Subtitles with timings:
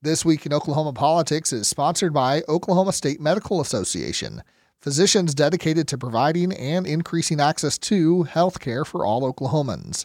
[0.00, 4.44] This Week in Oklahoma Politics is sponsored by Oklahoma State Medical Association,
[4.80, 10.04] physicians dedicated to providing and increasing access to health care for all Oklahomans.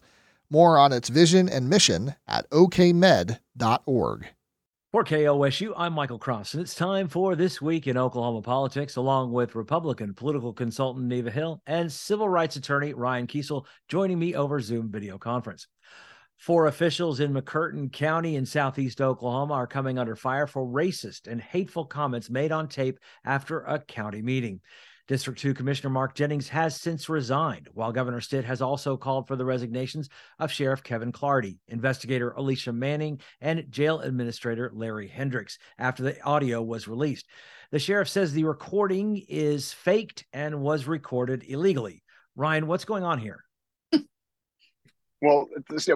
[0.50, 4.26] More on its vision and mission at okmed.org.
[4.92, 9.32] For KOSU, I'm Michael Cross, and it's time for This Week in Oklahoma Politics, along
[9.32, 14.60] with Republican political consultant Neva Hill and civil rights attorney Ryan Kiesel joining me over
[14.60, 15.68] Zoom video conference.
[16.44, 21.40] Four officials in McCurtain County in southeast Oklahoma are coming under fire for racist and
[21.40, 24.60] hateful comments made on tape after a county meeting.
[25.08, 29.38] District 2 Commissioner Mark Jennings has since resigned, while Governor Stitt has also called for
[29.38, 36.04] the resignations of Sheriff Kevin Clardy, investigator Alicia Manning, and jail administrator Larry Hendricks after
[36.04, 37.26] the audio was released.
[37.72, 42.04] The sheriff says the recording is faked and was recorded illegally.
[42.36, 43.46] Ryan, what's going on here?
[45.24, 45.48] Well,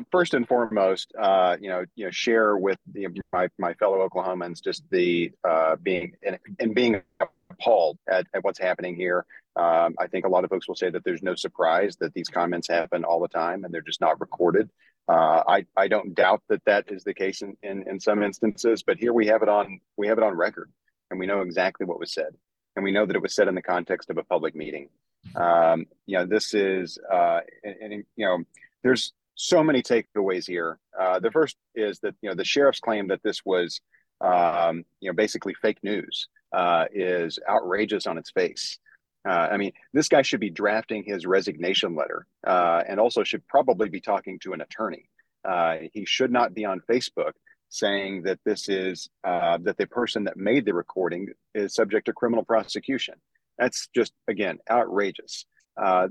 [0.09, 4.63] first and foremost, uh, you know, you know, share with the, my my fellow Oklahomans
[4.63, 7.01] just the uh, being and, and being
[7.49, 9.25] appalled at, at what's happening here.
[9.57, 12.29] Um, I think a lot of folks will say that there's no surprise that these
[12.29, 14.69] comments happen all the time and they're just not recorded.
[15.09, 18.81] Uh, I I don't doubt that that is the case in, in in some instances,
[18.81, 20.71] but here we have it on we have it on record,
[21.11, 22.33] and we know exactly what was said,
[22.77, 24.87] and we know that it was said in the context of a public meeting.
[25.35, 28.45] Um, you know, this is uh, and, and you know
[28.83, 30.79] there's so many takeaways here.
[30.99, 33.79] Uh, the first is that you know the sheriff's claim that this was
[34.19, 38.79] um, you know basically fake news uh, is outrageous on its face.
[39.27, 43.47] Uh, I mean, this guy should be drafting his resignation letter, uh, and also should
[43.47, 45.09] probably be talking to an attorney.
[45.47, 47.33] Uh, he should not be on Facebook
[47.69, 52.13] saying that this is uh, that the person that made the recording is subject to
[52.13, 53.15] criminal prosecution.
[53.59, 55.45] That's just again outrageous.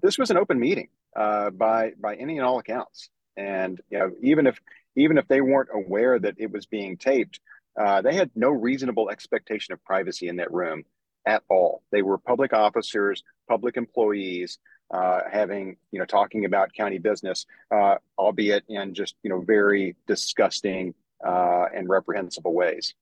[0.00, 3.08] this was an open meeting by by any and all accounts.
[3.36, 4.60] And you know, even if
[4.96, 7.40] even if they weren't aware that it was being taped,
[7.78, 10.84] uh, they had no reasonable expectation of privacy in that room
[11.26, 11.82] at all.
[11.90, 14.58] They were public officers, public employees,
[14.90, 19.96] uh, having you know talking about county business, uh, albeit in just you know very
[20.06, 20.94] disgusting
[21.26, 22.94] uh, and reprehensible ways.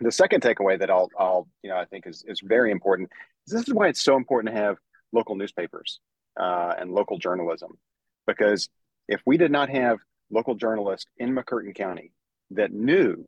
[0.00, 3.10] The second takeaway that I'll, I'll you know I think is is very important.
[3.46, 4.78] Is this is why it's so important to have
[5.12, 6.00] local newspapers
[6.40, 7.78] uh, and local journalism,
[8.26, 8.68] because
[9.08, 9.98] if we did not have
[10.30, 12.12] local journalists in McCurtain County
[12.50, 13.24] that knew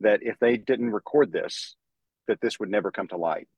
[0.00, 1.76] that if they didn't record this,
[2.26, 3.48] that this would never come to light.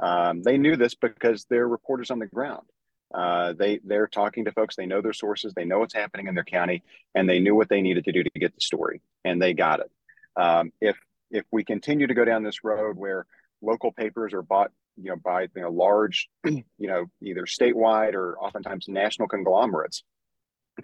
[0.00, 2.66] Um, they knew this because they're reporters on the ground.
[3.12, 4.74] Uh, they they're talking to folks.
[4.74, 5.52] They know their sources.
[5.54, 6.82] They know what's happening in their county,
[7.14, 9.80] and they knew what they needed to do to get the story, and they got
[9.80, 9.90] it.
[10.36, 10.96] Um, if
[11.30, 13.26] if we continue to go down this road where
[13.62, 18.36] local papers are bought, you know, by you know large, you know, either statewide or
[18.38, 20.02] oftentimes national conglomerates,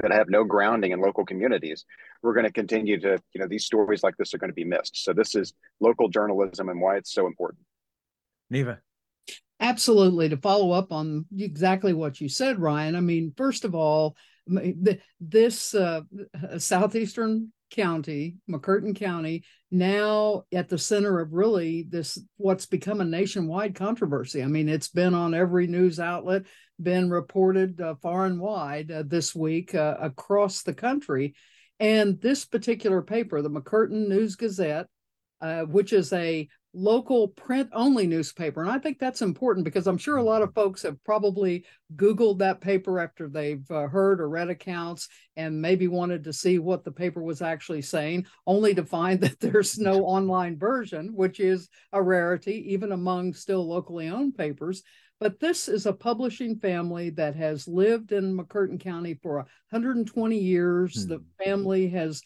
[0.01, 1.84] that have no grounding in local communities,
[2.23, 4.65] we're going to continue to, you know, these stories like this are going to be
[4.65, 5.05] missed.
[5.05, 7.61] So this is local journalism and why it's so important.
[8.50, 8.81] Neva.
[9.61, 10.29] Absolutely.
[10.31, 14.17] To follow up on exactly what you said, Ryan, I mean, first of all,
[15.21, 16.00] this uh,
[16.59, 23.75] southeastern county, McCurtain County, now at the center of really this what's become a nationwide
[23.75, 24.42] controversy.
[24.42, 26.42] I mean, it's been on every news outlet,
[26.82, 31.34] been reported uh, far and wide uh, this week uh, across the country.
[31.78, 34.87] And this particular paper, the McCurtain News Gazette,
[35.41, 38.62] uh, which is a local print only newspaper.
[38.62, 41.64] And I think that's important because I'm sure a lot of folks have probably
[41.97, 46.58] Googled that paper after they've uh, heard or read accounts and maybe wanted to see
[46.58, 51.41] what the paper was actually saying, only to find that there's no online version, which
[51.41, 54.82] is a rarity, even among still locally owned papers.
[55.19, 59.37] But this is a publishing family that has lived in McCurtain County for
[59.70, 61.02] 120 years.
[61.02, 61.08] Hmm.
[61.08, 62.22] The family has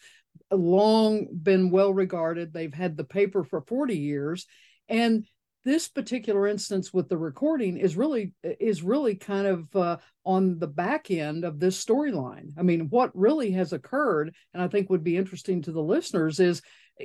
[0.51, 2.53] long been well regarded.
[2.53, 4.45] They've had the paper for 40 years.
[4.87, 5.25] And
[5.65, 10.67] this particular instance with the recording is really is really kind of uh, on the
[10.67, 12.51] back end of this storyline.
[12.57, 16.39] I mean, what really has occurred, and I think would be interesting to the listeners,
[16.39, 16.61] is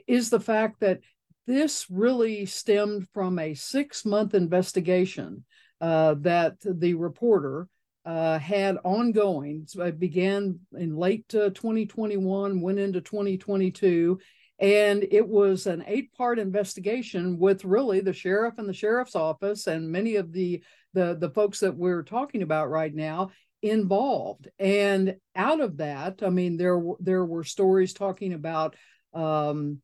[0.06, 1.00] is the fact that
[1.46, 5.44] this really stemmed from a six month investigation
[5.80, 7.66] uh, that the reporter
[8.04, 9.64] uh, had ongoing.
[9.66, 14.18] So it began in late uh, 2021, went into 2022,
[14.58, 19.66] and it was an eight part investigation with really the sheriff and the sheriff's office
[19.66, 20.62] and many of the,
[20.94, 23.30] the, the folks that we're talking about right now
[23.62, 24.48] involved.
[24.58, 28.76] And out of that, I mean, there, there were stories talking about
[29.12, 29.80] um,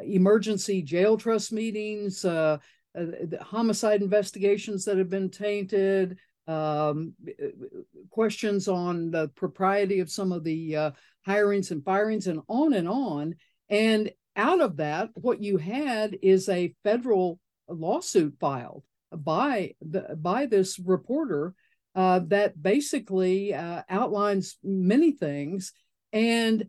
[0.00, 2.58] emergency jail trust meetings, uh,
[2.98, 3.04] uh,
[3.40, 7.14] homicide investigations that have been tainted, um,
[8.10, 10.90] questions on the propriety of some of the uh,
[11.26, 13.34] hirings and firings, and on and on.
[13.68, 17.38] And out of that, what you had is a federal
[17.68, 21.54] lawsuit filed by the by this reporter
[21.94, 25.72] uh, that basically uh, outlines many things
[26.12, 26.68] and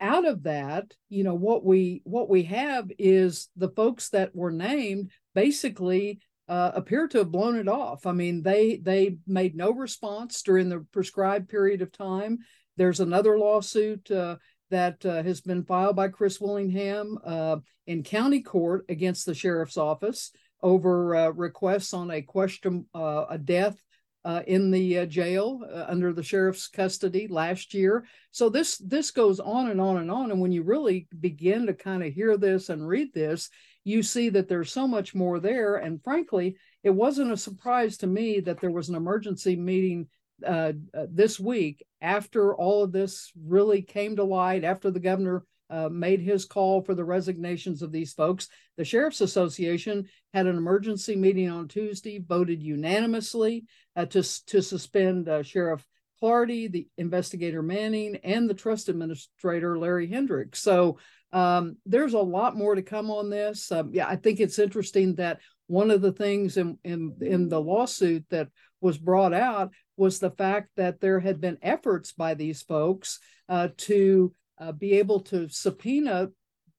[0.00, 4.50] out of that you know what we what we have is the folks that were
[4.50, 8.06] named basically uh, appear to have blown it off.
[8.06, 12.38] I mean they they made no response during the prescribed period of time.
[12.76, 14.36] There's another lawsuit uh,
[14.70, 17.56] that uh, has been filed by chris willingham uh,
[17.86, 20.32] in county court against the sheriff's office
[20.62, 23.76] over uh, requests on a question uh, a death
[24.24, 28.06] uh, in the uh, jail uh, under the sheriff's custody last year.
[28.30, 30.30] So this this goes on and on and on.
[30.30, 33.50] And when you really begin to kind of hear this and read this,
[33.84, 35.76] you see that there's so much more there.
[35.76, 40.08] And frankly, it wasn't a surprise to me that there was an emergency meeting
[40.44, 44.64] uh, uh, this week after all of this really came to light.
[44.64, 48.48] After the governor uh, made his call for the resignations of these folks.
[48.76, 53.64] The Sheriff's Association had an emergency meeting on Tuesday, voted unanimously
[53.96, 55.84] uh, to, to suspend uh, Sheriff
[56.22, 60.60] Clardy, the investigator Manning, and the trust administrator Larry Hendricks.
[60.60, 60.98] So
[61.32, 63.70] um, there's a lot more to come on this.
[63.72, 67.60] Um, yeah, I think it's interesting that one of the things in, in in the
[67.60, 68.48] lawsuit that
[68.80, 73.18] was brought out was the fact that there had been efforts by these folks
[73.48, 76.30] uh, to uh, be able to subpoena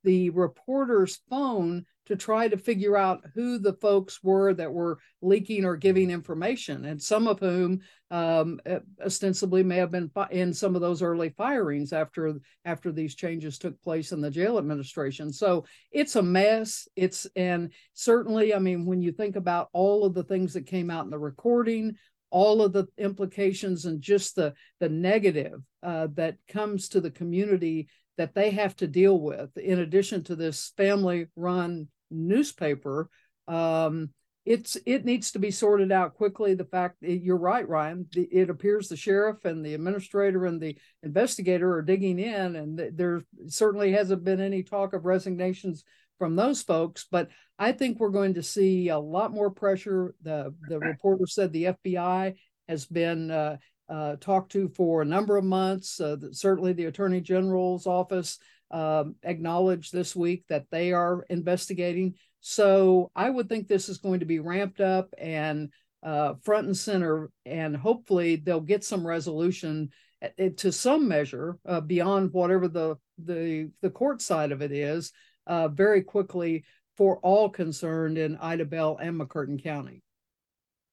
[0.04, 5.66] the reporter's phone to try to figure out who the folks were that were leaking
[5.66, 7.82] or giving information, and some of whom
[8.12, 8.60] um,
[9.04, 13.82] ostensibly may have been in some of those early firings after after these changes took
[13.82, 15.34] place in the jail administration.
[15.34, 16.88] So it's a mess.
[16.96, 20.92] It's and certainly, I mean, when you think about all of the things that came
[20.92, 21.96] out in the recording,
[22.30, 27.88] all of the implications and just the the negative uh, that comes to the community
[28.18, 29.58] that they have to deal with.
[29.58, 33.10] In addition to this family run newspaper
[33.48, 34.10] um,
[34.46, 36.54] it's it needs to be sorted out quickly.
[36.54, 40.78] The fact that you're right ryan it appears the sheriff and the administrator and the
[41.02, 45.84] investigator are digging in and there certainly hasn't been any talk of resignations
[46.18, 47.06] from those folks.
[47.10, 50.14] But I think we're going to see a lot more pressure.
[50.22, 52.36] The the reporter said the FBI
[52.68, 53.58] has been uh,
[53.90, 56.00] uh, talked to for a number of months.
[56.00, 58.40] Uh, certainly, the Attorney General's office
[58.72, 62.16] um, acknowledged this week that they are investigating.
[62.42, 65.70] So I would think this is going to be ramped up and
[66.04, 69.90] uh, front and center, and hopefully they'll get some resolution
[70.22, 75.12] uh, to some measure uh, beyond whatever the the the court side of it is
[75.48, 76.64] uh, very quickly
[76.98, 80.02] for all concerned in Idabel and McCurtain County.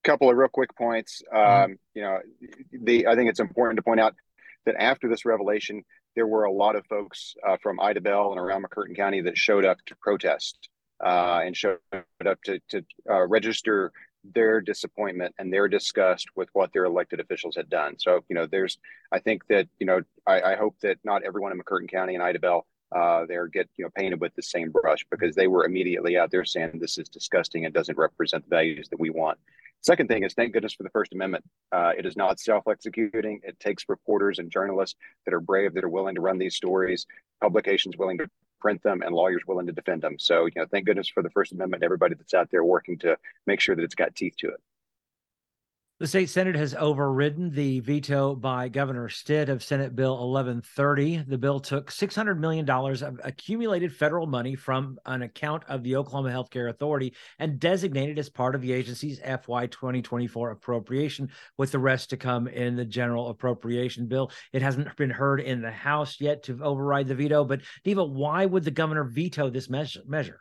[0.04, 1.22] A couple of real quick points.
[1.32, 1.72] Mm-hmm.
[1.72, 2.18] Um, you know,
[2.72, 4.14] the I think it's important to point out
[4.66, 5.84] that after this revelation,
[6.14, 9.64] there were a lot of folks uh, from Idabel and around McCurtain County that showed
[9.64, 10.68] up to protest
[11.02, 13.92] uh, and showed up to, to uh, register
[14.34, 17.96] their disappointment and their disgust with what their elected officials had done.
[17.98, 18.78] So, you know, there's,
[19.10, 22.22] I think that, you know, I, I hope that not everyone in McCurtain County and
[22.22, 22.62] Idabel
[22.94, 26.30] uh, they're get you know painted with the same brush because they were immediately out
[26.30, 29.38] there saying this is disgusting and doesn't represent the values that we want.
[29.80, 31.44] Second thing is thank goodness for the First Amendment.
[31.72, 33.40] Uh, it is not self-executing.
[33.42, 37.06] It takes reporters and journalists that are brave, that are willing to run these stories,
[37.40, 38.30] publications willing to
[38.60, 40.18] print them, and lawyers willing to defend them.
[40.18, 41.82] So you know, thank goodness for the First Amendment.
[41.82, 44.60] Everybody that's out there working to make sure that it's got teeth to it.
[46.00, 51.18] The state Senate has overridden the veto by Governor Stitt of Senate Bill 1130.
[51.28, 56.30] The bill took $600 million of accumulated federal money from an account of the Oklahoma
[56.30, 62.10] Healthcare Authority and designated as part of the agency's FY 2024 appropriation, with the rest
[62.10, 64.32] to come in the general appropriation bill.
[64.52, 68.44] It hasn't been heard in the House yet to override the veto, but Neva, why
[68.44, 70.40] would the governor veto this measure?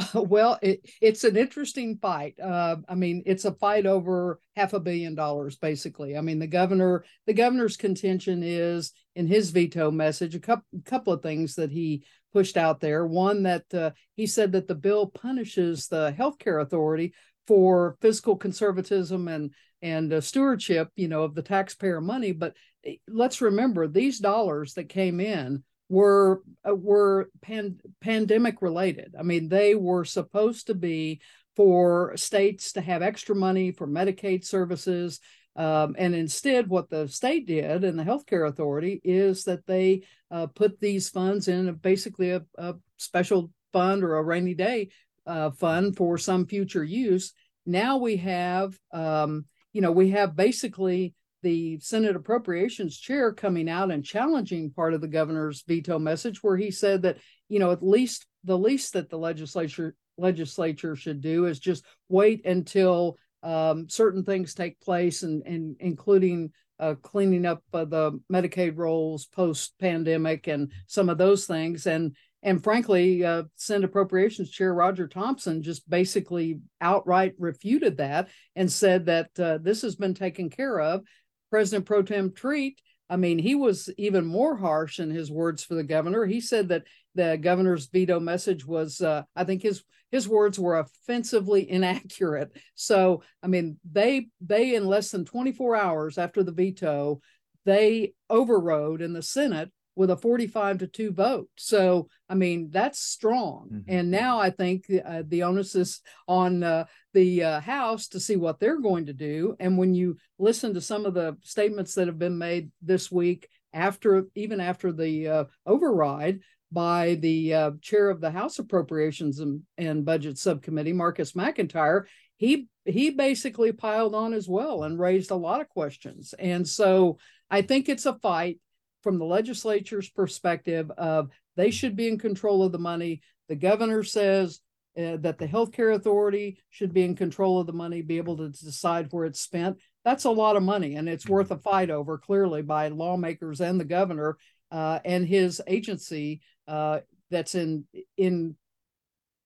[0.14, 2.38] well, it, it's an interesting fight.
[2.40, 6.16] Uh, I mean, it's a fight over half a billion dollars, basically.
[6.16, 11.12] I mean, the governor, the governor's contention is in his veto message a couple, couple
[11.12, 13.06] of things that he pushed out there.
[13.06, 17.14] One that uh, he said that the bill punishes the healthcare authority
[17.46, 19.52] for fiscal conservatism and
[19.82, 22.32] and uh, stewardship, you know, of the taxpayer money.
[22.32, 22.54] But
[22.84, 29.14] eh, let's remember these dollars that came in were uh, were pan, pandemic related.
[29.18, 31.20] I mean, they were supposed to be
[31.56, 35.20] for states to have extra money for Medicaid services.
[35.56, 40.46] Um, and instead, what the state did and the healthcare authority is that they uh,
[40.46, 44.90] put these funds in basically a, a, special fund or a rainy day
[45.26, 47.32] uh, fund for some future use.
[47.66, 53.90] Now we have, um, you know, we have basically the Senate Appropriations Chair coming out
[53.90, 57.18] and challenging part of the governor's veto message, where he said that
[57.48, 62.44] you know at least the least that the legislature legislature should do is just wait
[62.46, 68.76] until um, certain things take place, and, and including uh, cleaning up uh, the Medicaid
[68.76, 71.86] rolls post pandemic and some of those things.
[71.86, 78.72] And and frankly, uh, Senate Appropriations Chair Roger Thompson just basically outright refuted that and
[78.72, 81.02] said that uh, this has been taken care of.
[81.50, 85.74] President Pro Tem Treat, I mean, he was even more harsh in his words for
[85.74, 86.24] the governor.
[86.24, 86.84] He said that
[87.16, 92.52] the governor's veto message was, uh, I think his his words were offensively inaccurate.
[92.74, 97.20] So, I mean, they they in less than 24 hours after the veto,
[97.64, 101.48] they overrode in the Senate with a 45 to 2 vote.
[101.56, 103.68] So, I mean, that's strong.
[103.72, 103.90] Mm-hmm.
[103.90, 108.36] And now I think uh, the onus is on uh, the uh, House to see
[108.36, 109.56] what they're going to do.
[109.58, 113.48] And when you listen to some of the statements that have been made this week,
[113.72, 116.40] after even after the uh, override
[116.72, 122.04] by the uh, chair of the House Appropriations and, and Budget Subcommittee, Marcus McEntire,
[122.36, 126.34] he he basically piled on as well and raised a lot of questions.
[126.38, 127.18] And so
[127.50, 128.58] I think it's a fight
[129.02, 133.22] from the legislature's perspective of they should be in control of the money.
[133.48, 134.60] The governor says
[134.98, 138.48] uh, that the healthcare authority should be in control of the money, be able to
[138.48, 139.78] decide where it's spent.
[140.04, 143.78] That's a lot of money, and it's worth a fight over clearly by lawmakers and
[143.78, 144.36] the governor
[144.70, 147.84] uh, and his agency uh, that's in
[148.16, 148.56] in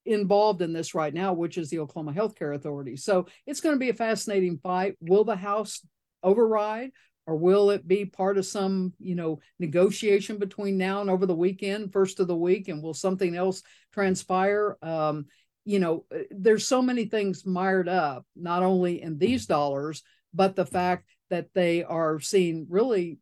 [0.07, 2.97] involved in this right now, which is the Oklahoma Healthcare Authority.
[2.97, 4.97] So it's going to be a fascinating fight.
[5.01, 5.81] Will the House
[6.23, 6.91] override?
[7.27, 11.35] Or will it be part of some you know negotiation between now and over the
[11.35, 13.63] weekend first of the week and will something else
[13.93, 14.77] transpire?
[14.83, 15.27] Um,
[15.65, 20.03] you know uh, there's so many things mired up not only in these dollars
[20.33, 23.19] but the fact that they are seeing really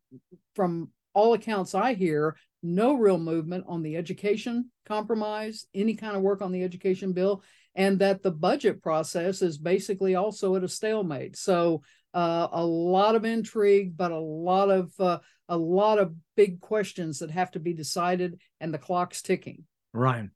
[0.55, 6.21] from all accounts i hear no real movement on the education compromise any kind of
[6.21, 7.41] work on the education bill
[7.75, 11.35] and that the budget process is basically also at a stalemate.
[11.35, 11.81] So
[12.13, 17.19] uh, a lot of intrigue, but a lot of uh, a lot of big questions
[17.19, 19.65] that have to be decided, and the clock's ticking.
[19.93, 20.31] Ryan.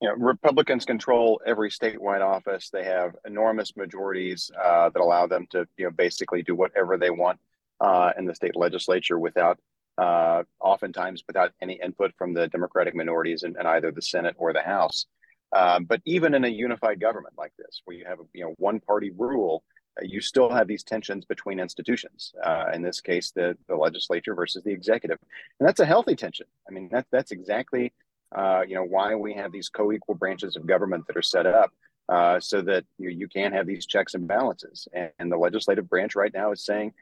[0.00, 2.68] You know, Republicans control every statewide office.
[2.70, 7.10] They have enormous majorities uh, that allow them to, you know, basically do whatever they
[7.10, 7.38] want
[7.80, 9.58] uh, in the state legislature without,
[9.96, 14.52] uh, oftentimes, without any input from the Democratic minorities in, in either the Senate or
[14.52, 15.06] the House.
[15.54, 18.54] Um, but even in a unified government like this, where you have a you know
[18.58, 19.62] one party rule,
[20.02, 22.32] you still have these tensions between institutions.
[22.42, 25.18] Uh, in this case, the the legislature versus the executive,
[25.60, 26.46] and that's a healthy tension.
[26.68, 27.92] I mean, that's that's exactly
[28.34, 31.70] uh, you know why we have these co-equal branches of government that are set up
[32.08, 34.88] uh, so that you, you can have these checks and balances.
[34.92, 36.92] And, and, the legislative branch right now is saying,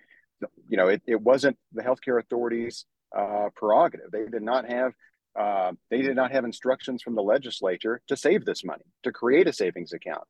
[0.68, 2.84] you know, it, it wasn't the healthcare authorities'
[3.16, 4.10] uh, prerogative.
[4.12, 4.92] They did not have
[5.38, 9.46] uh, they did not have instructions from the legislature to save this money, to create
[9.46, 10.24] a savings account,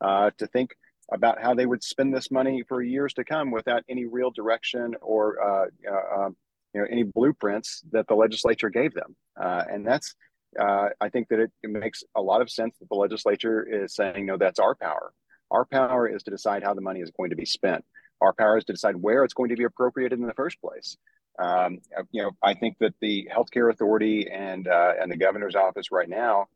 [0.00, 0.76] uh, to think
[1.12, 4.94] about how they would spend this money for years to come without any real direction
[5.00, 6.36] or uh, uh, um,
[6.74, 9.16] you know any blueprints that the legislature gave them.
[9.40, 10.14] Uh, and that's
[10.58, 13.94] uh, I think that it, it, makes a lot of sense that the legislature is
[13.94, 15.12] saying, no, that's our power.
[15.50, 17.84] Our power is to decide how the money is going to be spent.
[18.20, 20.96] Our power is to decide where it's going to be appropriated in the first place.
[21.38, 21.78] Um,
[22.10, 26.08] you know, I think that the healthcare authority and uh, and the governor's office right
[26.08, 26.46] now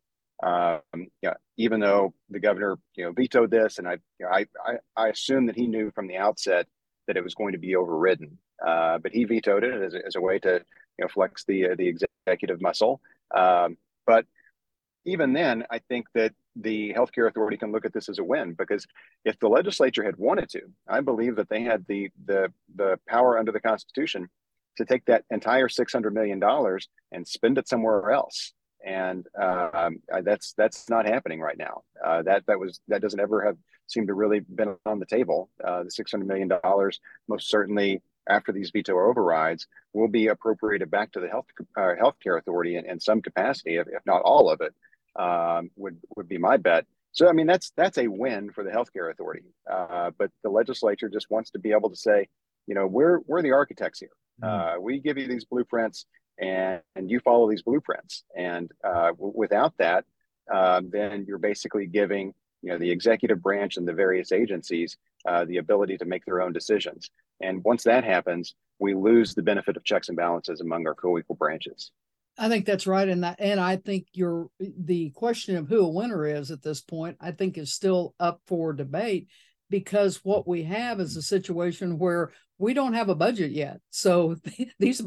[0.43, 1.07] um,
[1.57, 5.09] even though the governor, you know, vetoed this, and I, you know, I, I, I
[5.09, 6.67] assume that he knew from the outset
[7.07, 10.17] that it was going to be overridden, uh, but he vetoed it as a, as
[10.17, 13.01] a way to, you know, flex the uh, the executive muscle.
[13.35, 14.27] Um, but
[15.05, 18.53] even then, I think that the healthcare authority can look at this as a win
[18.53, 18.87] because
[19.25, 23.39] if the legislature had wanted to, I believe that they had the the the power
[23.39, 24.29] under the Constitution
[24.77, 28.53] to take that entire six hundred million dollars and spend it somewhere else
[28.85, 31.83] and um, that's that's not happening right now.
[32.05, 35.51] Uh, that that was that doesn't ever have seemed to really been on the table.
[35.62, 40.91] Uh, the six hundred million dollars, most certainly after these veto overrides, will be appropriated
[40.91, 41.47] back to the health
[41.77, 44.75] uh, healthcare authority in, in some capacity, if, if not all of it.
[45.15, 46.87] Um, would would be my bet.
[47.12, 49.45] So I mean that's that's a win for the healthcare authority.
[49.71, 52.29] Uh, but the legislature just wants to be able to say,
[52.67, 54.11] you know, we're we're the architects here.
[54.43, 54.81] Mm.
[54.81, 56.07] we give you these blueprints
[56.39, 58.25] and, and you follow these blueprints.
[58.37, 60.05] And uh, w- without that,
[60.53, 64.97] uh, then you're basically giving you know the executive branch and the various agencies
[65.27, 67.11] uh, the ability to make their own decisions.
[67.41, 71.37] And once that happens, we lose the benefit of checks and balances among our co-equal
[71.37, 71.91] branches.
[72.39, 75.89] I think that's right, and that, and I think your the question of who a
[75.89, 79.29] winner is at this point, I think, is still up for debate
[79.73, 83.81] because what we have is a situation where we don't have a budget yet.
[83.91, 84.37] So
[84.79, 85.02] these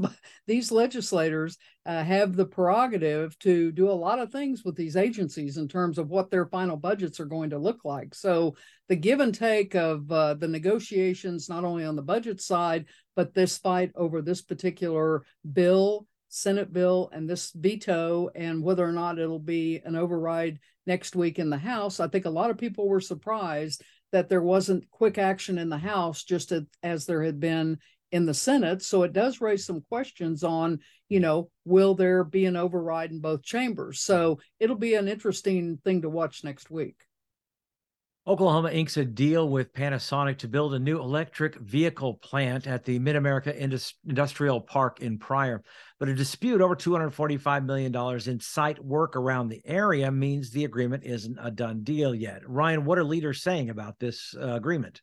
[0.47, 5.57] these legislators uh, have the prerogative to do a lot of things with these agencies
[5.57, 8.15] in terms of what their final budgets are going to look like.
[8.15, 8.55] So
[8.89, 13.35] the give and take of uh, the negotiations, not only on the budget side, but
[13.35, 19.19] this fight over this particular bill, Senate bill, and this veto, and whether or not
[19.19, 21.99] it'll be an override next week in the House.
[21.99, 23.83] I think a lot of people were surprised
[24.15, 26.53] that there wasn't quick action in the House just
[26.83, 27.79] as there had been
[28.13, 28.81] in the Senate.
[28.81, 30.79] So it does raise some questions on,
[31.09, 33.99] you know, will there be an override in both chambers?
[33.99, 36.95] So it'll be an interesting thing to watch next week.
[38.27, 42.97] Oklahoma inks a deal with Panasonic to build a new electric vehicle plant at the
[42.97, 45.61] Mid America Industrial Park in Pryor.
[45.99, 47.95] But a dispute over $245 million
[48.27, 52.41] in site work around the area means the agreement isn't a done deal yet.
[52.49, 55.01] Ryan, what are leaders saying about this uh, agreement?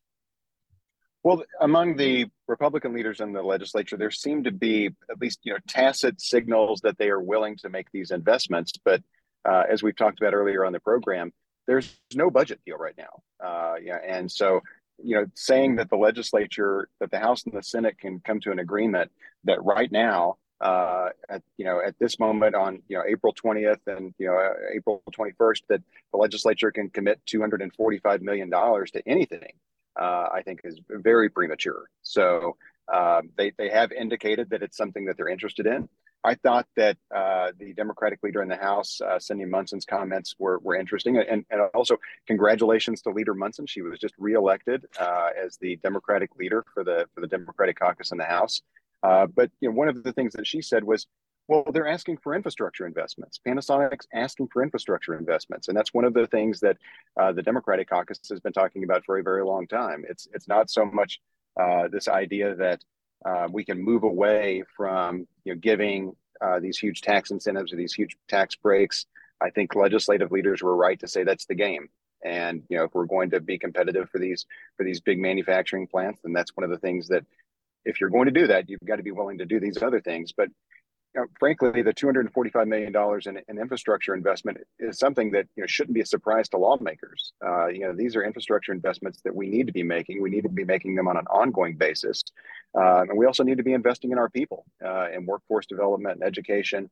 [1.23, 5.53] Well, among the Republican leaders in the legislature, there seem to be at least you
[5.53, 8.73] know tacit signals that they are willing to make these investments.
[8.85, 9.01] But
[9.45, 11.33] uh, as we've talked about earlier on the program,
[11.67, 13.23] there's no budget deal right now.
[13.45, 14.61] Uh, yeah, and so
[15.03, 18.51] you know, saying that the legislature, that the House and the Senate can come to
[18.53, 19.11] an agreement
[19.45, 23.81] that right now, uh, at you know, at this moment on you know April 20th
[23.87, 29.03] and you know uh, April 21st, that the legislature can commit 245 million dollars to
[29.09, 29.53] anything,
[30.01, 31.89] uh, I think is very premature.
[32.03, 32.57] So
[32.93, 35.89] uh, they they have indicated that it's something that they're interested in.
[36.25, 40.59] I thought that uh, the Democratic leader in the House, uh, Cyndi Munson's comments were,
[40.61, 41.17] were interesting.
[41.17, 43.67] And, and also, congratulations to Leader Munson.
[43.67, 48.13] She was just reelected uh, as the Democratic leader for the, for the Democratic caucus
[48.13, 48.63] in the House.
[49.03, 51.09] Uh, but you know, one of the things that she said was,
[51.49, 53.41] well, they're asking for infrastructure investments.
[53.45, 55.67] Panasonic's asking for infrastructure investments.
[55.67, 56.77] And that's one of the things that
[57.21, 60.05] uh, the Democratic caucus has been talking about for a very long time.
[60.09, 61.21] It's, it's not so much
[61.61, 62.85] uh, this idea that
[63.25, 67.77] uh, we can move away from you know, giving uh, these huge tax incentives or
[67.77, 69.07] these huge tax breaks.
[69.41, 71.89] I think legislative leaders were right to say that's the game.
[72.25, 75.89] And you know, if we're going to be competitive for these for these big manufacturing
[75.89, 77.25] plants, then that's one of the things that,
[77.85, 80.01] if you're going to do that, you've got to be willing to do these other
[80.01, 80.33] things.
[80.33, 80.49] But
[81.15, 82.95] you know, frankly, the $245 million
[83.27, 87.33] in, in, infrastructure investment is something that you know shouldn't be a surprise to lawmakers.
[87.45, 90.23] Uh, you know, these are infrastructure investments that we need to be making.
[90.23, 92.23] We need to be making them on an ongoing basis,
[92.75, 96.17] uh, and we also need to be investing in our people, uh, in workforce development
[96.17, 96.91] and education.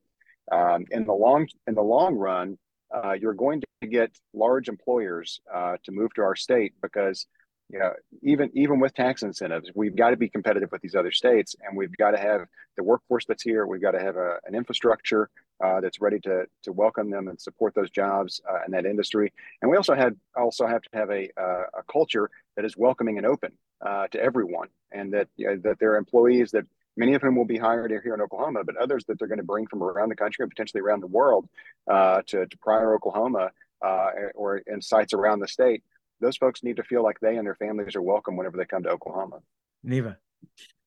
[0.51, 2.57] Um, in the long in the long run,
[2.93, 7.25] uh, you're going to get large employers uh, to move to our state because
[7.71, 11.11] you know, even even with tax incentives, we've got to be competitive with these other
[11.11, 12.41] states, and we've got to have
[12.75, 13.65] the workforce that's here.
[13.65, 15.29] We've got to have a, an infrastructure
[15.63, 19.31] uh, that's ready to to welcome them and support those jobs uh, in that industry.
[19.61, 23.17] And we also had also have to have a uh, a culture that is welcoming
[23.17, 23.53] and open
[23.85, 26.65] uh, to everyone, and that you know, that their employees that
[26.97, 29.45] many of whom will be hired here in Oklahoma, but others that they're going to
[29.45, 31.47] bring from around the country and potentially around the world
[31.89, 35.83] uh, to to Pryor, Oklahoma, uh, or in sites around the state
[36.21, 38.83] those folks need to feel like they and their families are welcome whenever they come
[38.83, 39.39] to Oklahoma.
[39.83, 40.17] Neva.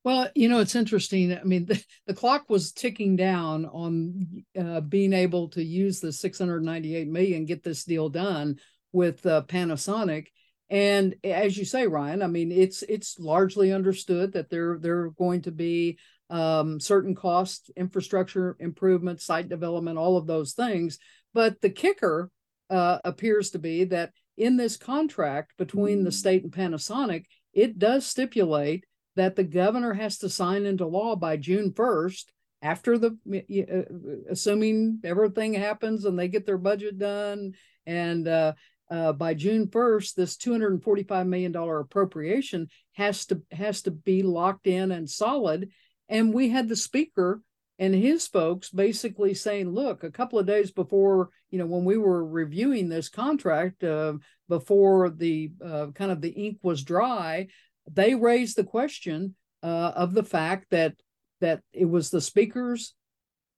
[0.04, 1.36] Well, you know, it's interesting.
[1.36, 6.12] I mean, the, the clock was ticking down on uh, being able to use the
[6.12, 8.58] 698 million, get this deal done
[8.92, 10.26] with uh, Panasonic.
[10.70, 15.10] And as you say, Ryan, I mean, it's it's largely understood that there there are
[15.10, 15.98] going to be
[16.30, 20.98] um, certain cost, infrastructure improvement, site development, all of those things.
[21.32, 22.30] But the kicker
[22.70, 28.06] uh, appears to be that in this contract between the state and Panasonic, it does
[28.06, 28.84] stipulate
[29.16, 32.24] that the governor has to sign into law by June 1st
[32.62, 37.52] after the uh, assuming everything happens and they get their budget done.
[37.86, 38.54] And uh,
[38.90, 44.66] uh, by June 1st this 245 million dollar appropriation has to has to be locked
[44.66, 45.70] in and solid.
[46.08, 47.40] And we had the speaker
[47.78, 51.96] and his folks basically saying look a couple of days before you know when we
[51.96, 54.14] were reviewing this contract uh,
[54.48, 57.46] before the uh, kind of the ink was dry
[57.90, 60.94] they raised the question uh, of the fact that
[61.40, 62.94] that it was the speaker's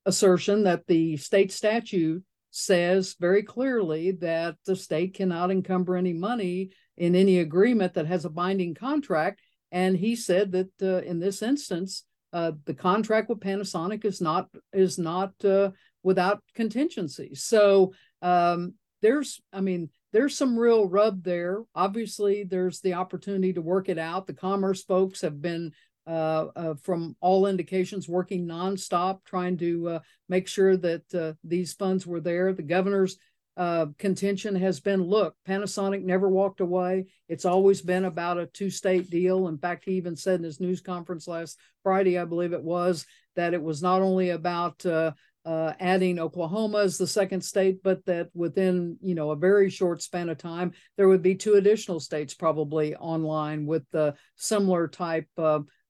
[0.06, 6.70] assertion that the state statute says very clearly that the state cannot encumber any money
[6.96, 9.40] in any agreement that has a binding contract.
[9.70, 14.48] And he said that uh, in this instance uh, the contract with Panasonic is not
[14.72, 15.70] is not uh,
[16.02, 17.44] without contingencies.
[17.44, 21.62] So um, there's, I mean, there's some real rub there.
[21.74, 24.26] Obviously, there's the opportunity to work it out.
[24.26, 25.72] The commerce folks have been,
[26.06, 32.06] uh, uh from all indications, working nonstop trying to uh, make sure that these funds
[32.06, 32.52] were there.
[32.52, 33.18] The governor's
[33.56, 37.06] uh, contention has been look, Panasonic never walked away.
[37.28, 39.48] It's always been about a two state deal.
[39.48, 43.06] In fact, he even said in his news conference last Friday, I believe it was,
[43.34, 45.12] that it was not only about uh,
[45.44, 50.02] uh, adding Oklahoma as the second state, but that within you know a very short
[50.02, 55.28] span of time, there would be two additional states probably online with the similar type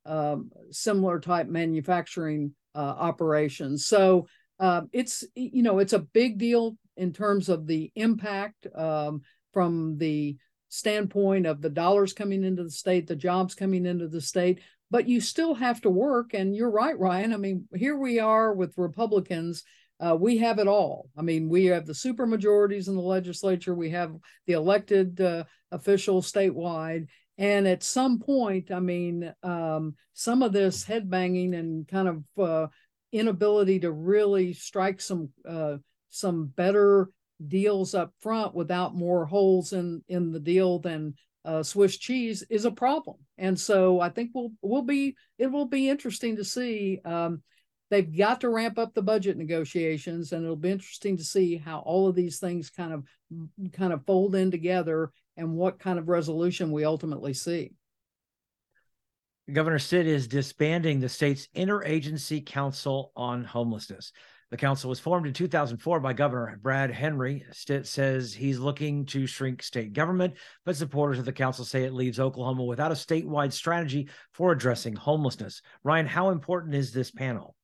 [0.07, 0.37] uh,
[0.70, 3.87] similar type manufacturing uh, operations.
[3.87, 4.29] So
[4.61, 9.96] uh, it's you know it's a big deal in terms of the impact um, from
[9.98, 10.37] the
[10.68, 15.09] standpoint of the dollars coming into the state, the jobs coming into the state, but
[15.09, 16.35] you still have to work.
[16.35, 17.32] And you're right, Ryan.
[17.32, 19.64] I mean, here we are with Republicans.
[19.98, 21.09] Uh, we have it all.
[21.16, 23.74] I mean, we have the super majorities in the legislature.
[23.74, 24.14] We have
[24.46, 27.06] the elected uh, officials statewide.
[27.38, 32.66] And at some point, I mean, um, some of this headbanging and kind of uh,
[33.12, 35.76] inability to really strike some uh,
[36.16, 37.11] some better
[37.46, 42.64] deals up front without more holes in in the deal than uh, Swiss cheese is
[42.64, 43.16] a problem.
[43.38, 47.00] And so I think we'll we'll be it will be interesting to see.
[47.05, 47.42] Um,
[47.90, 51.79] they've got to ramp up the budget negotiations, and it'll be interesting to see how
[51.81, 53.05] all of these things kind of
[53.72, 57.72] kind of fold in together and what kind of resolution we ultimately see.
[59.52, 64.11] Governor Stitt is disbanding the state's interagency council on homelessness.
[64.50, 67.44] The council was formed in 2004 by Governor Brad Henry.
[67.50, 71.92] Stitt says he's looking to shrink state government, but supporters of the council say it
[71.92, 75.62] leaves Oklahoma without a statewide strategy for addressing homelessness.
[75.82, 77.56] Ryan, how important is this panel?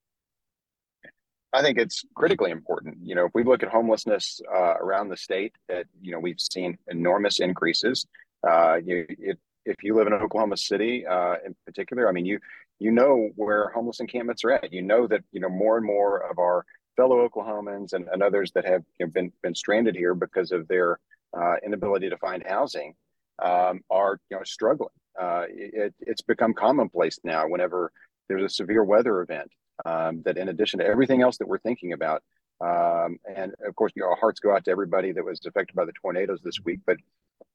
[1.53, 2.97] I think it's critically important.
[3.03, 6.41] You know, if we look at homelessness uh, around the state, that you know we've
[6.41, 8.07] seen enormous increases.
[8.49, 12.41] Uh, you, it, if you live in Oklahoma City, uh, in particular, I mean, you
[12.83, 14.73] you know where homeless encampments are at.
[14.73, 16.67] You know that you know more and more of our
[16.97, 20.67] fellow Oklahomans and, and others that have you know, been been stranded here because of
[20.67, 20.99] their
[21.37, 22.95] uh, inability to find housing
[23.43, 24.91] um, are you know struggling.
[25.21, 27.47] Uh, it, it's become commonplace now.
[27.47, 27.93] Whenever
[28.29, 29.51] there's a severe weather event,
[29.87, 32.23] um, that in addition to everything else that we're thinking about,
[32.61, 35.77] um, and of course, you know, our hearts go out to everybody that was affected
[35.77, 36.81] by the tornadoes this week.
[36.85, 36.97] But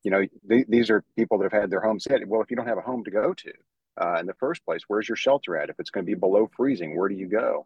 [0.03, 2.25] you know, th- these are people that have had their homes hit.
[2.25, 3.51] Well, if you don't have a home to go to,
[3.99, 4.81] uh, in the first place?
[4.87, 5.69] Where's your shelter at?
[5.69, 7.65] If it's going to be below freezing, where do you go?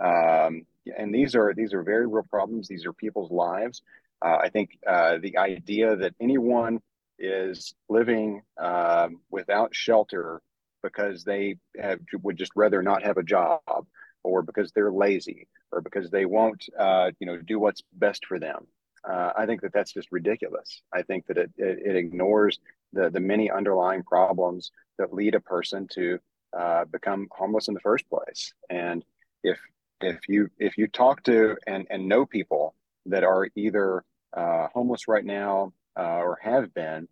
[0.00, 0.66] Um,
[0.96, 2.68] and these are these are very real problems.
[2.68, 3.82] These are people's lives.
[4.24, 6.80] Uh, I think uh, the idea that anyone
[7.18, 10.40] is living um, without shelter
[10.82, 13.86] because they have, would just rather not have a job,
[14.22, 18.38] or because they're lazy, or because they won't, uh, you know, do what's best for
[18.38, 18.66] them.
[19.08, 20.82] Uh, I think that that's just ridiculous.
[20.92, 22.58] I think that it, it, it ignores
[22.92, 26.18] the the many underlying problems that lead a person to
[26.56, 28.52] uh, become homeless in the first place.
[28.68, 29.04] And
[29.42, 29.58] if
[30.00, 32.74] if you if you talk to and and know people
[33.06, 34.04] that are either
[34.36, 37.08] uh, homeless right now uh, or have been,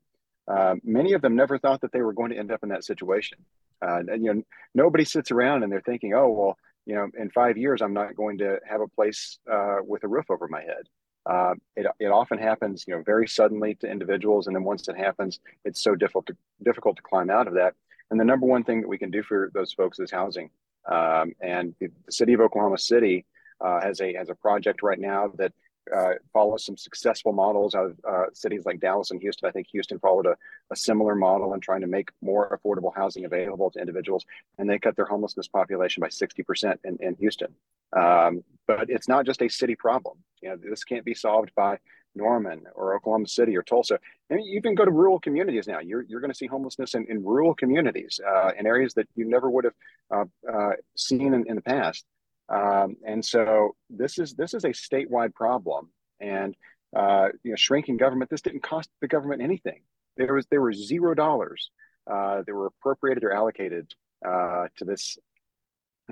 [0.46, 2.84] uh, many of them never thought that they were going to end up in that
[2.84, 3.38] situation.
[3.80, 4.42] Uh, and you know,
[4.74, 6.58] nobody sits around and they're thinking, oh well,
[6.88, 10.08] you know, in five years I'm not going to have a place uh, with a
[10.08, 10.88] roof over my head.
[11.26, 14.96] Uh, it, it often happens, you know, very suddenly to individuals, and then once it
[14.96, 17.74] happens, it's so difficult to, difficult to climb out of that.
[18.10, 20.48] And the number one thing that we can do for those folks is housing.
[20.90, 23.26] Um, and the, city of Oklahoma City
[23.60, 25.52] uh, has a has a project right now that
[25.94, 29.48] uh, follows some successful models out of uh, cities like Dallas and Houston.
[29.48, 30.36] I think Houston followed a,
[30.70, 34.24] a similar model in trying to make more affordable housing available to individuals,
[34.58, 37.54] and they cut their homelessness population by 60% in, in Houston.
[37.96, 40.18] Um, but it's not just a city problem.
[40.42, 41.78] You know, this can't be solved by
[42.14, 43.98] Norman or Oklahoma City or Tulsa.
[44.28, 45.80] And you can go to rural communities now.
[45.80, 49.24] You're, you're going to see homelessness in, in rural communities uh, in areas that you
[49.24, 49.74] never would have
[50.10, 52.04] uh, uh, seen in, in, the past.
[52.48, 55.90] Um, and so this is this is a statewide problem.
[56.20, 56.56] And
[56.96, 58.30] uh, you know, shrinking government.
[58.30, 59.82] This didn't cost the government anything.
[60.16, 61.70] There was there were zero dollars
[62.10, 63.92] uh, that were appropriated or allocated
[64.26, 65.18] uh, to this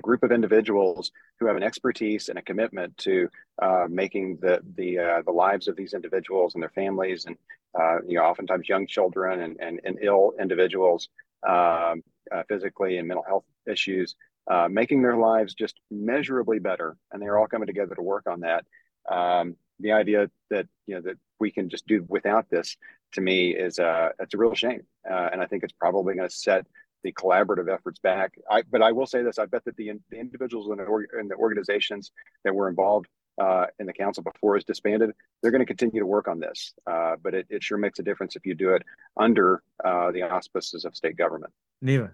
[0.01, 3.27] group of individuals who have an expertise and a commitment to
[3.61, 7.35] uh, making the the uh, the lives of these individuals and their families and
[7.79, 11.09] uh, you know oftentimes young children and and, and ill individuals
[11.47, 12.03] um,
[12.47, 14.15] physically and mental health issues
[14.49, 18.41] uh, making their lives just measurably better and they're all coming together to work on
[18.41, 18.65] that
[19.09, 22.77] um, the idea that you know that we can just do without this
[23.13, 26.35] to me is uh it's a real shame and I think it's probably going to
[26.35, 26.65] set
[27.03, 28.33] the collaborative efforts back.
[28.49, 31.27] I, but I will say this: I bet that the, the individuals in the, in
[31.27, 32.11] the organizations
[32.43, 33.07] that were involved
[33.41, 36.73] uh, in the council before is disbanded, they're going to continue to work on this.
[36.85, 38.83] Uh, but it, it sure makes a difference if you do it
[39.15, 41.53] under uh, the auspices of state government.
[41.81, 42.13] Neva.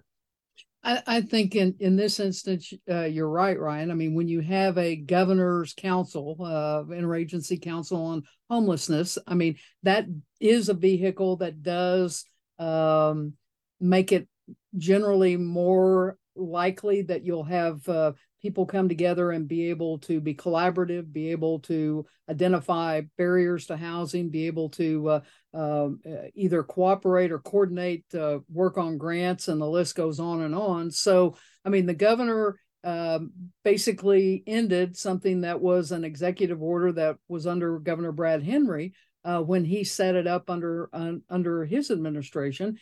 [0.84, 3.90] I, think in, in this instance, uh, you're right, Ryan.
[3.90, 9.56] I mean, when you have a governor's council, uh, interagency council on homelessness, I mean,
[9.82, 10.04] that
[10.40, 12.24] is a vehicle that does
[12.58, 13.32] um,
[13.80, 14.28] make it
[14.76, 18.12] generally more likely that you'll have uh,
[18.44, 23.74] people come together and be able to be collaborative, be able to identify barriers to
[23.74, 25.20] housing, be able to uh,
[25.54, 30.42] um, uh, either cooperate or coordinate, uh, work on grants, and the list goes on
[30.42, 30.90] and on.
[30.90, 33.32] So, I mean, the governor um,
[33.64, 38.92] basically ended something that was an executive order that was under Governor Brad Henry
[39.24, 40.90] uh, when he set it up under
[41.30, 42.76] under his administration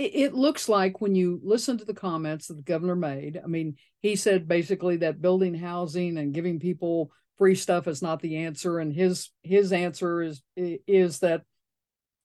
[0.00, 3.46] it, it looks like when you listen to the comments that the governor made, I
[3.46, 8.38] mean, he said basically that building housing and giving people free stuff is not the
[8.38, 11.42] answer, and his his answer is is that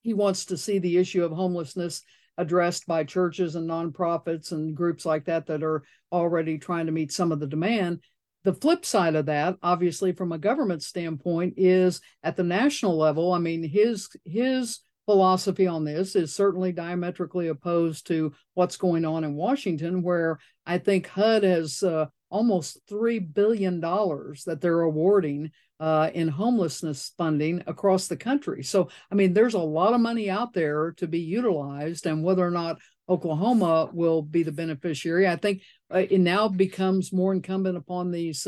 [0.04, 2.02] he wants to see the issue of homelessness
[2.38, 7.12] addressed by churches and nonprofits and groups like that that are already trying to meet
[7.12, 8.02] some of the demand.
[8.44, 13.34] The flip side of that, obviously, from a government standpoint, is at the national level.
[13.34, 19.24] I mean, his his philosophy on this is certainly diametrically opposed to what's going on
[19.24, 26.10] in Washington, where I think HUD has uh, almost $3 billion that they're awarding uh,
[26.14, 28.64] in homelessness funding across the country.
[28.64, 32.46] So, I mean, there's a lot of money out there to be utilized, and whether
[32.46, 35.62] or not Oklahoma will be the beneficiary, I think
[35.94, 38.48] uh, it now becomes more incumbent upon these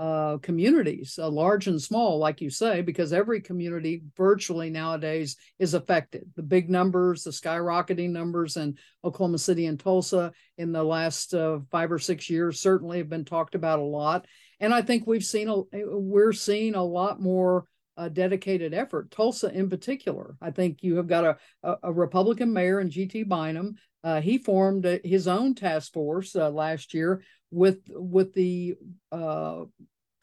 [0.00, 5.36] uh, uh, communities, uh, large and small, like you say, because every community virtually nowadays
[5.58, 6.24] is affected.
[6.36, 11.60] The big numbers, the skyrocketing numbers in Oklahoma City and Tulsa in the last uh,
[11.70, 14.26] five or six years certainly have been talked about a lot.
[14.60, 17.64] And I think we've seen a, we're seeing a lot more
[17.96, 19.10] uh, dedicated effort.
[19.10, 23.24] Tulsa, in particular, I think you have got a, a, a Republican mayor in G.T.
[23.24, 23.74] Bynum.
[24.02, 28.76] Uh, he formed his own task force uh, last year with with the
[29.12, 29.64] uh,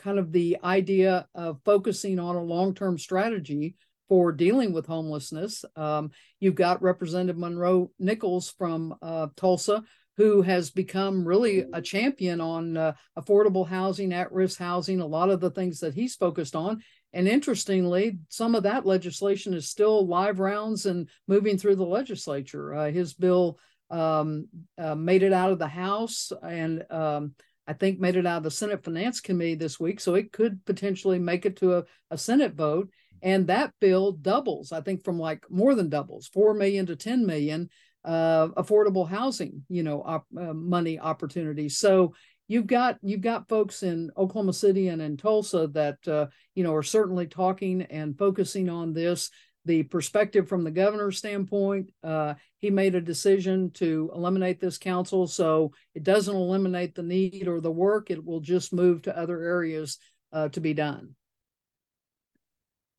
[0.08, 3.76] kind of the idea of focusing on a long term strategy
[4.08, 5.66] for dealing with homelessness.
[5.76, 9.84] Um, you've got Representative Monroe Nichols from uh, Tulsa,
[10.16, 15.30] who has become really a champion on uh, affordable housing, at risk housing, a lot
[15.30, 16.82] of the things that he's focused on.
[17.12, 22.74] And interestingly, some of that legislation is still live rounds and moving through the legislature.
[22.74, 27.34] Uh, his bill um, uh, made it out of the House and um,
[27.68, 30.00] I think made it out of the Senate Finance Committee this week.
[30.00, 32.90] So it could potentially make it to a, a Senate vote.
[33.22, 37.26] And that bill doubles, I think, from like more than doubles, 4 million to 10
[37.26, 37.70] million
[38.06, 41.78] uh, affordable housing, you know, op, uh, money opportunities.
[41.78, 42.14] So
[42.48, 46.74] you've got you've got folks in Oklahoma City and in Tulsa that uh, you know
[46.74, 49.30] are certainly talking and focusing on this
[49.68, 55.28] the perspective from the governor's standpoint, uh, he made a decision to eliminate this council.
[55.28, 58.10] So it doesn't eliminate the need or the work.
[58.10, 60.00] It will just move to other areas
[60.34, 61.16] uh, to be done.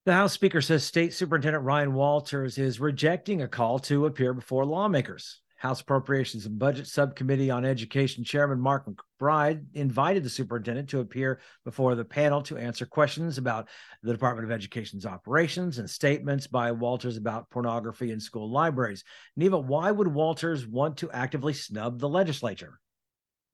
[0.06, 4.64] The House Speaker says State Superintendent Ryan Walters is rejecting a call to appear before
[4.64, 5.40] lawmakers.
[5.58, 11.40] House Appropriations and Budget Subcommittee on Education Chairman Mark McBride invited the superintendent to appear
[11.64, 13.68] before the panel to answer questions about
[14.02, 19.02] the Department of Education's operations and statements by Walters about pornography in school libraries.
[19.36, 22.78] Neva, why would Walters want to actively snub the legislature?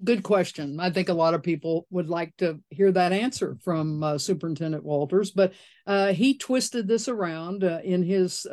[0.03, 0.81] Good question.
[0.81, 4.85] I think a lot of people would like to hear that answer from uh, Superintendent
[4.85, 5.55] Walters, but
[5.87, 8.47] uh, he twisted this around uh, in his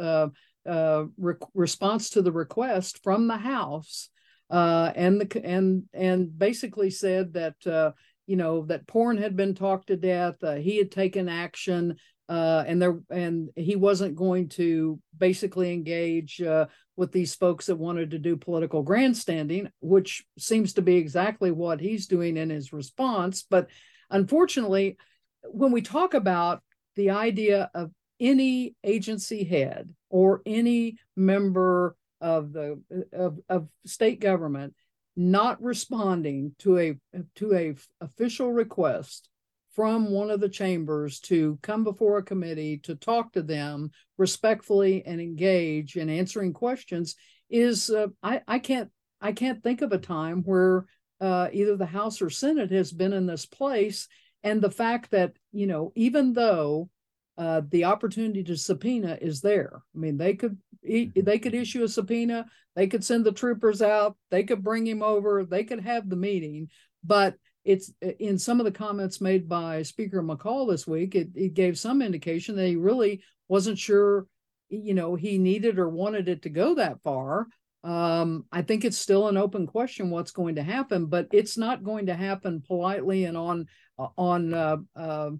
[0.67, 4.09] uh, re- response to the request from the House,
[4.49, 7.91] uh, and the and and basically said that uh,
[8.27, 10.43] you know that porn had been talked to death.
[10.43, 11.95] Uh, he had taken action,
[12.29, 17.75] uh, and there and he wasn't going to basically engage uh, with these folks that
[17.75, 22.71] wanted to do political grandstanding, which seems to be exactly what he's doing in his
[22.73, 23.43] response.
[23.49, 23.67] But
[24.09, 24.97] unfortunately,
[25.43, 26.61] when we talk about
[26.95, 27.91] the idea of
[28.21, 32.81] any agency head or any member of the
[33.11, 34.73] of, of state government
[35.17, 36.95] not responding to a
[37.35, 39.27] to a official request
[39.75, 45.03] from one of the chambers to come before a committee to talk to them respectfully
[45.05, 47.15] and engage in answering questions
[47.49, 50.85] is uh, I, I can't I can't think of a time where
[51.19, 54.07] uh, either the House or Senate has been in this place.
[54.43, 56.89] And the fact that you know even though
[57.37, 59.81] uh, the opportunity to subpoena is there.
[59.95, 61.21] I mean, they could mm-hmm.
[61.23, 65.01] they could issue a subpoena, they could send the troopers out, they could bring him
[65.01, 66.69] over, they could have the meeting.
[67.03, 71.53] But it's in some of the comments made by Speaker McCall this week, it, it
[71.53, 74.25] gave some indication that he really wasn't sure,
[74.69, 77.47] you know, he needed or wanted it to go that far.
[77.83, 81.83] Um, I think it's still an open question what's going to happen, but it's not
[81.83, 83.67] going to happen politely and on
[83.97, 85.31] uh, on uh, uh,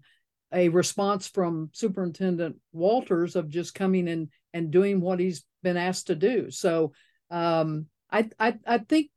[0.53, 6.07] a response from Superintendent Walters of just coming in and doing what he's been asked
[6.07, 6.51] to do.
[6.51, 6.93] So
[7.29, 9.09] um, I, I I think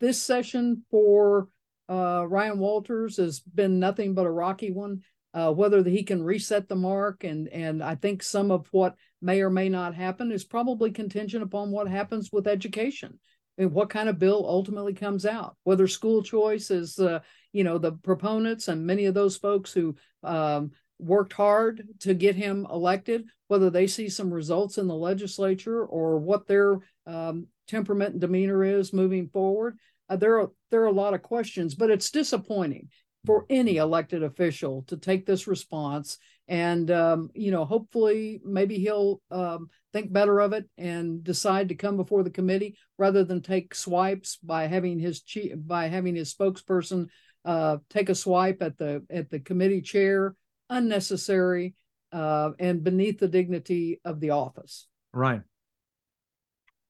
[0.00, 1.48] this session for
[1.88, 5.02] uh, Ryan Walters has been nothing but a rocky one.
[5.34, 9.42] Uh, whether he can reset the mark and and I think some of what may
[9.42, 13.18] or may not happen is probably contingent upon what happens with education
[13.58, 15.56] and what kind of bill ultimately comes out.
[15.64, 17.20] Whether school choice is uh,
[17.52, 22.34] you know the proponents and many of those folks who um, worked hard to get
[22.34, 28.12] him elected, whether they see some results in the legislature or what their um, temperament
[28.12, 29.76] and demeanor is moving forward.
[30.08, 32.88] Uh, there are there are a lot of questions, but it's disappointing
[33.26, 39.20] for any elected official to take this response and um, you know hopefully maybe he'll
[39.30, 43.74] um, think better of it and decide to come before the committee rather than take
[43.74, 47.08] swipes by having his chief by having his spokesperson
[47.48, 50.34] uh, take a swipe at the at the committee chair
[50.70, 51.74] unnecessary
[52.12, 55.42] uh, and beneath the dignity of the office ryan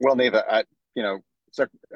[0.00, 1.20] well neva I, you know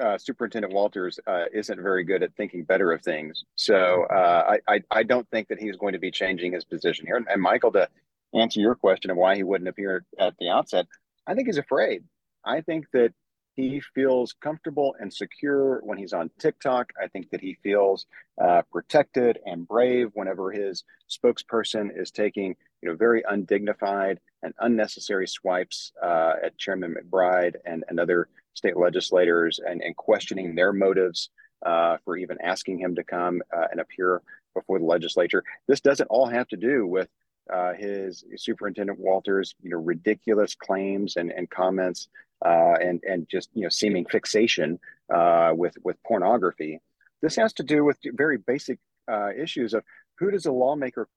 [0.00, 3.44] uh, Superintendent Walters uh, isn't very good at thinking better of things.
[3.54, 7.06] So uh, I, I, I don't think that he's going to be changing his position
[7.06, 7.16] here.
[7.16, 7.88] And, and, Michael, to
[8.34, 10.86] answer your question of why he wouldn't appear at the outset,
[11.26, 12.02] I think he's afraid.
[12.44, 13.12] I think that
[13.54, 16.92] he feels comfortable and secure when he's on TikTok.
[17.00, 18.06] I think that he feels
[18.40, 25.28] uh, protected and brave whenever his spokesperson is taking, you know, very undignified and unnecessary
[25.28, 31.30] swipes uh, at Chairman McBride and, and other state legislators and, and questioning their motives
[31.64, 34.22] uh, for even asking him to come uh, and appear
[34.54, 35.44] before the legislature.
[35.68, 37.08] This doesn't all have to do with
[37.52, 42.08] uh, his Superintendent Walters, you know, ridiculous claims and, and comments
[42.44, 44.78] uh, and and just you know seeming fixation
[45.12, 46.80] uh, with with pornography.
[47.20, 48.78] This has to do with very basic
[49.10, 49.84] uh, issues of
[50.18, 51.08] who does a lawmaker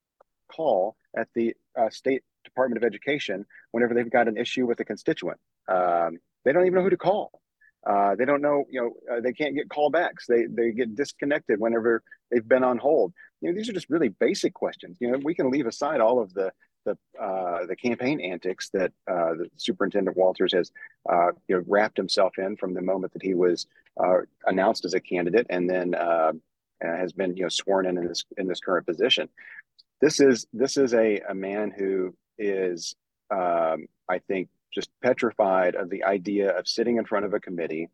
[0.47, 1.55] call at the
[1.89, 5.39] state Department of Education whenever they've got an issue with a constituent.
[5.67, 7.31] Um, they don't even know who to call.
[7.85, 10.25] Uh, they don't know, you know, uh, they can't get callbacks.
[10.27, 13.13] They they get disconnected whenever they've been on hold.
[13.41, 14.97] You know, these are just really basic questions.
[14.99, 16.51] You know, we can leave aside all of the
[16.85, 20.71] the uh, the campaign antics that uh, the Superintendent Walters has,
[21.09, 23.67] uh, you know, wrapped himself in from the moment that he was
[24.01, 25.93] uh, announced as a candidate, and then
[26.81, 29.27] has been, you know, sworn in in this in this current position.
[30.01, 32.95] This is this is a a man who is,
[33.31, 37.89] um, I think, just petrified of the idea of sitting in front of a committee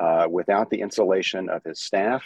[0.00, 2.24] uh, without the insulation of his staff,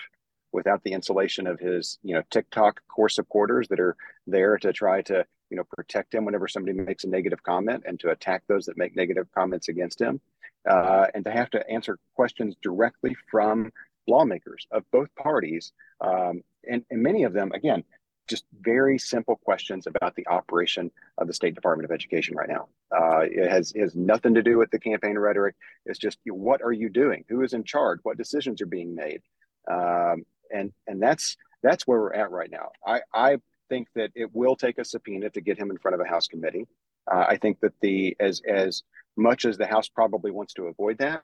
[0.53, 5.03] without the insulation of his, you know, TikTok core supporters that are there to try
[5.03, 8.67] to, you know, protect him whenever somebody makes a negative comment and to attack those
[8.67, 10.21] that make negative comments against him,
[10.69, 13.73] uh, and to have to answer questions directly from
[14.09, 17.85] lawmakers of both parties, um, and, and many of them, again,
[18.29, 22.69] just very simple questions about the operation of the State Department of Education right now.
[22.91, 25.55] Uh, it has, it has nothing to do with the campaign rhetoric.
[25.85, 27.25] It's just what are you doing?
[27.29, 28.01] Who is in charge?
[28.03, 29.23] What decisions are being made?
[29.71, 32.71] Um, and and that's that's where we're at right now.
[32.87, 33.37] I, I
[33.69, 36.27] think that it will take a subpoena to get him in front of a House
[36.27, 36.67] committee.
[37.11, 38.83] Uh, I think that the as as
[39.17, 41.23] much as the House probably wants to avoid that,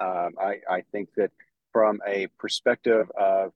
[0.00, 1.30] um, I, I think that
[1.72, 3.52] from a perspective of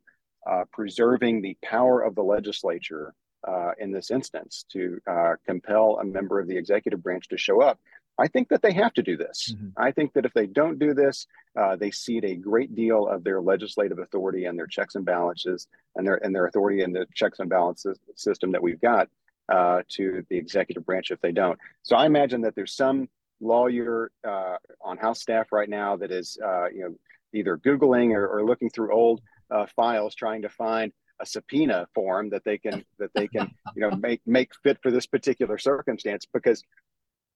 [0.46, 3.14] uh, preserving the power of the legislature
[3.46, 7.62] uh, in this instance to uh, compel a member of the executive branch to show
[7.62, 7.78] up.
[8.20, 9.54] I think that they have to do this.
[9.54, 9.68] Mm-hmm.
[9.76, 11.26] I think that if they don't do this,
[11.58, 15.68] uh, they cede a great deal of their legislative authority and their checks and balances
[15.96, 19.08] and their and their authority in the checks and balances system that we've got
[19.48, 21.58] uh, to the executive branch if they don't.
[21.82, 23.08] So I imagine that there's some
[23.40, 26.36] lawyer uh, on House staff right now that is
[26.74, 26.94] you know
[27.32, 32.30] either googling or, or looking through old uh, files trying to find a subpoena form
[32.30, 36.26] that they can that they can you know make make fit for this particular circumstance
[36.32, 36.62] because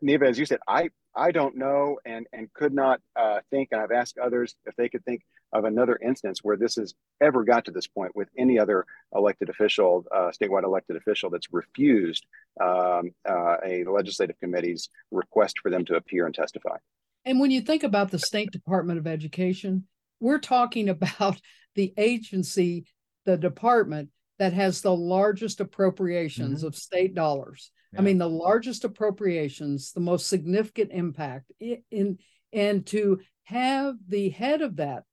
[0.04, 3.80] Neva, as you said, I I don't know and and could not uh, think, and
[3.80, 7.64] I've asked others if they could think of another instance where this has ever got
[7.64, 12.26] to this point with any other elected official, uh, statewide elected official that's refused
[12.60, 16.76] um, uh, a legislative committee's request for them to appear and testify.
[17.24, 19.86] And when you think about the State Department of Education,
[20.20, 21.40] we're talking about
[21.76, 22.84] the agency,
[23.24, 26.66] the department that has the largest appropriations mm-hmm.
[26.66, 27.70] of state dollars.
[27.94, 28.00] Yeah.
[28.00, 32.18] I mean, the largest appropriations, the most significant impact in, in
[32.52, 35.04] and to have the head of that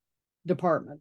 [0.46, 1.00] department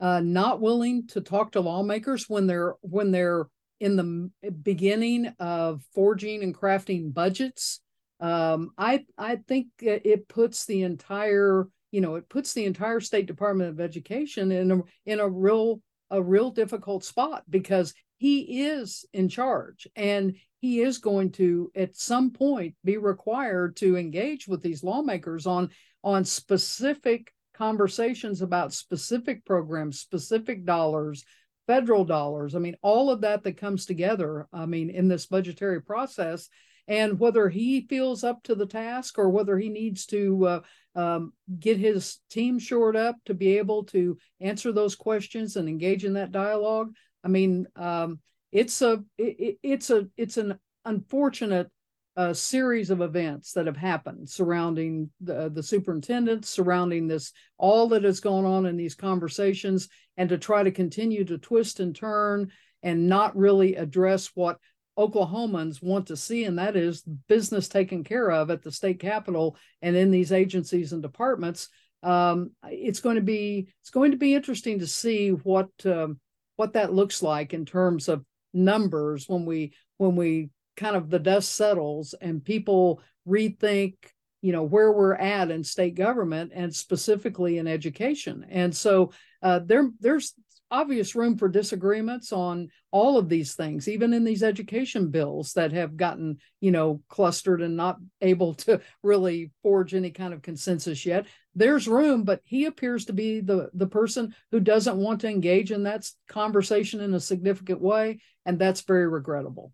[0.00, 3.46] uh, not willing to talk to lawmakers when they're when they're
[3.80, 4.30] in the
[4.62, 7.80] beginning of forging and crafting budgets.
[8.20, 13.26] Um, I I think it puts the entire you know, it puts the entire State
[13.26, 19.04] Department of Education in a in a real a real difficult spot because he is
[19.12, 24.62] in charge and he is going to at some point be required to engage with
[24.62, 25.68] these lawmakers on
[26.02, 31.24] on specific conversations about specific programs specific dollars
[31.66, 35.82] federal dollars i mean all of that that comes together i mean in this budgetary
[35.82, 36.48] process
[36.88, 40.60] and whether he feels up to the task or whether he needs to uh,
[40.94, 46.04] um, get his team shored up to be able to answer those questions and engage
[46.04, 46.92] in that dialogue.
[47.24, 48.18] I mean, um,
[48.52, 51.70] it's a it, it's a it's an unfortunate
[52.14, 58.04] uh, series of events that have happened surrounding the the superintendent, surrounding this all that
[58.04, 62.50] has gone on in these conversations, and to try to continue to twist and turn
[62.82, 64.58] and not really address what
[64.98, 69.56] Oklahomans want to see, and that is business taken care of at the state capitol
[69.80, 71.70] and in these agencies and departments.
[72.02, 76.20] Um, it's going to be it's going to be interesting to see what um,
[76.56, 78.22] what that looks like in terms of
[78.52, 83.94] numbers when we when we kind of the dust settles and people rethink
[84.40, 89.60] you know where we're at in state government and specifically in education and so uh,
[89.64, 90.34] there there's
[90.72, 95.70] obvious room for disagreements on all of these things, even in these education bills that
[95.70, 101.04] have gotten, you know, clustered and not able to really forge any kind of consensus
[101.04, 101.26] yet.
[101.54, 105.70] There's room, but he appears to be the the person who doesn't want to engage
[105.70, 109.72] in that conversation in a significant way, and that's very regrettable.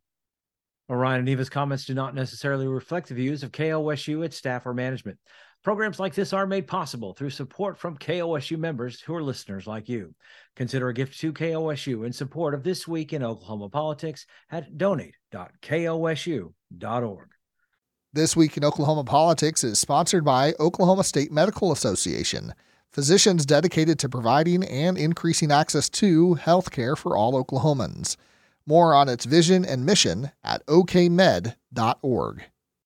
[0.89, 4.73] Ryan and Neva's comments do not necessarily reflect the views of KOSU, its staff, or
[4.73, 5.19] management.
[5.63, 9.89] Programs like this are made possible through support from KOSU members who are listeners like
[9.89, 10.15] you.
[10.57, 17.29] Consider a gift to KOSU in support of This Week in Oklahoma Politics at donate.kosu.org.
[18.15, 22.55] This Week in Oklahoma Politics is sponsored by Oklahoma State Medical Association,
[22.91, 28.17] physicians dedicated to providing and increasing access to health care for all Oklahomans.
[28.65, 32.45] More on its vision and mission at okmed.org.